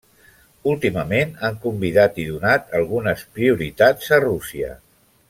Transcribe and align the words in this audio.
Últimament 0.71 1.35
han 1.49 1.59
convidat 1.67 2.17
i 2.23 2.27
donat 2.31 2.73
algunes 2.79 3.27
prioritats 3.37 4.11
a 4.19 4.21
Rússia. 4.29 4.73